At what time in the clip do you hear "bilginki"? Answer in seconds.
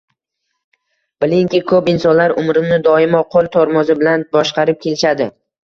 1.25-1.61